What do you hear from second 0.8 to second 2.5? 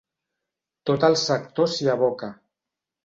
Tot el sector s'hi aboca.